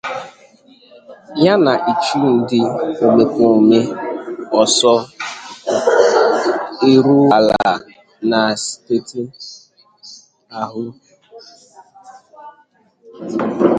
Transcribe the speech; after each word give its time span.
ya 1.43 1.53
na 1.65 1.73
ịchụ 1.91 2.19
ndị 2.37 2.59
omekoome 3.07 3.79
ọsọ 4.61 4.93
ụkwụ 5.75 6.89
eru 6.89 7.15
ala 7.37 7.71
na 8.29 8.39
steeti 8.63 9.21
ahụ. 10.61 10.83